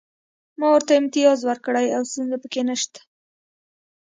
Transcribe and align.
ما 0.59 0.67
ورته 0.75 0.91
امتیاز 1.01 1.39
ورکړی 1.45 1.87
او 1.97 2.01
ستونزه 2.09 2.37
پکې 2.43 2.61
نشته 2.69 2.99